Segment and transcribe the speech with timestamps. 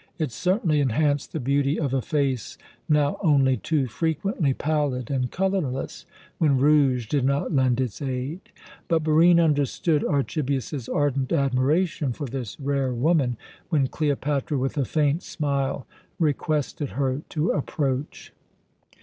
[0.17, 2.57] It certainly enhanced the beauty of a face
[2.89, 6.07] now only too frequently pallid and colourless,
[6.39, 8.39] when rouge did not lend its aid;
[8.87, 13.37] but Barine understood Archibius's ardent admiration for this rare woman,
[13.69, 15.85] when Cleopatra, with a faint smile,
[16.17, 18.33] requested her to approach.